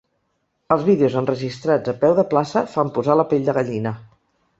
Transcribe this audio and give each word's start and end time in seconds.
Els 0.75 0.85
vídeos 0.85 1.17
enregistrats 1.19 1.91
a 1.93 1.95
peu 2.05 2.15
de 2.21 2.25
plaça 2.31 2.63
fan 2.77 2.89
posar 2.97 3.19
la 3.21 3.27
pell 3.35 3.45
de 3.51 3.57
gallina. 3.59 3.93